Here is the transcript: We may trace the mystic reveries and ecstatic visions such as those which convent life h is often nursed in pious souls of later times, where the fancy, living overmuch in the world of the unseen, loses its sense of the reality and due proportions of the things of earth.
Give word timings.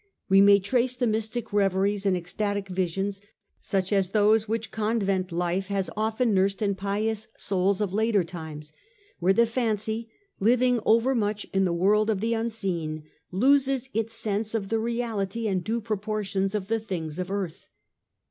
We 0.29 0.41
may 0.41 0.59
trace 0.59 0.95
the 0.95 1.05
mystic 1.05 1.53
reveries 1.53 2.07
and 2.07 2.17
ecstatic 2.17 2.67
visions 2.69 3.21
such 3.59 3.93
as 3.93 4.09
those 4.09 4.47
which 4.47 4.71
convent 4.71 5.31
life 5.31 5.69
h 5.69 5.77
is 5.77 5.91
often 5.95 6.33
nursed 6.33 6.63
in 6.63 6.73
pious 6.73 7.27
souls 7.37 7.81
of 7.81 7.93
later 7.93 8.23
times, 8.23 8.73
where 9.19 9.31
the 9.31 9.45
fancy, 9.45 10.09
living 10.39 10.79
overmuch 10.87 11.45
in 11.53 11.65
the 11.65 11.71
world 11.71 12.09
of 12.09 12.19
the 12.19 12.33
unseen, 12.33 13.03
loses 13.31 13.89
its 13.93 14.15
sense 14.15 14.55
of 14.55 14.69
the 14.69 14.79
reality 14.79 15.47
and 15.47 15.63
due 15.63 15.79
proportions 15.79 16.55
of 16.55 16.67
the 16.67 16.79
things 16.79 17.19
of 17.19 17.29
earth. 17.29 17.69